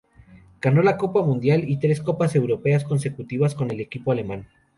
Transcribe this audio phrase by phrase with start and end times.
[0.61, 4.47] Ganó la copa mundial y tres copas europeas consecutivas con el equipo alemán.